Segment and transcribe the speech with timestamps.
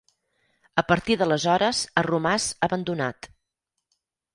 [0.83, 3.33] A partir d'aleshores ha romàs abandonat.